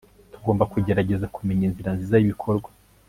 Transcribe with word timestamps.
tugomba 0.33 0.63
kugerageza 0.73 1.31
kumenya 1.35 1.63
inzira 1.67 1.89
nziza 1.95 2.15
y'ibikorwa 2.17 2.69